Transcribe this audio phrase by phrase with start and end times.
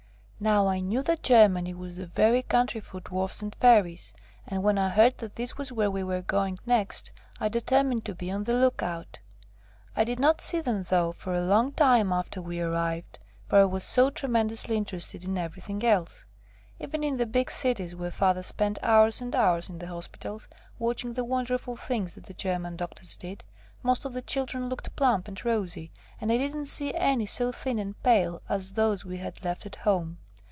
[0.43, 4.11] Now I knew that Germany was the very country for Dwarfs and Fairies,
[4.47, 8.15] and when I heard that this was where we were going next I determined to
[8.15, 9.19] be on the look out.
[9.95, 13.65] I did not see them, though, for a long time after we arrived, for I
[13.65, 16.25] was so tremendously interested in everything else.
[16.79, 20.47] Even in the big cities where Father spent hours and hours in the hospitals,
[20.79, 23.43] watching the wonderful things that the German doctors did,
[23.83, 27.77] most of the children looked plump and rosy, and I didn't see any so thin
[27.77, 30.17] and pale as those we had left at home.